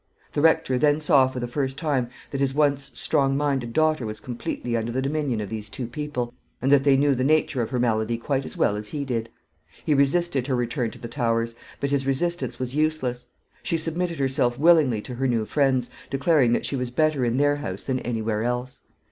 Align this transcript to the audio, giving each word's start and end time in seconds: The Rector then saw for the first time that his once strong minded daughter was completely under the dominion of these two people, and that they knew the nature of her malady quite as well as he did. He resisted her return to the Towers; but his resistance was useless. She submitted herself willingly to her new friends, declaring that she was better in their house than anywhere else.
The 0.33 0.41
Rector 0.41 0.79
then 0.79 0.99
saw 0.99 1.27
for 1.27 1.39
the 1.39 1.47
first 1.47 1.77
time 1.77 2.09
that 2.31 2.41
his 2.41 2.55
once 2.55 2.89
strong 2.99 3.37
minded 3.37 3.71
daughter 3.71 4.03
was 4.03 4.19
completely 4.19 4.75
under 4.75 4.91
the 4.91 4.99
dominion 4.99 5.39
of 5.41 5.49
these 5.49 5.69
two 5.69 5.85
people, 5.85 6.33
and 6.59 6.71
that 6.71 6.83
they 6.83 6.97
knew 6.97 7.13
the 7.13 7.23
nature 7.23 7.61
of 7.61 7.69
her 7.69 7.77
malady 7.77 8.17
quite 8.17 8.43
as 8.43 8.57
well 8.57 8.75
as 8.75 8.87
he 8.87 9.05
did. 9.05 9.29
He 9.85 9.93
resisted 9.93 10.47
her 10.47 10.55
return 10.55 10.89
to 10.89 10.97
the 10.97 11.07
Towers; 11.07 11.53
but 11.79 11.91
his 11.91 12.07
resistance 12.07 12.57
was 12.57 12.73
useless. 12.73 13.27
She 13.61 13.77
submitted 13.77 14.17
herself 14.17 14.57
willingly 14.57 15.01
to 15.01 15.13
her 15.13 15.27
new 15.27 15.45
friends, 15.45 15.91
declaring 16.09 16.53
that 16.53 16.65
she 16.65 16.75
was 16.75 16.89
better 16.89 17.23
in 17.23 17.37
their 17.37 17.57
house 17.57 17.83
than 17.83 17.99
anywhere 17.99 18.41
else. 18.41 18.81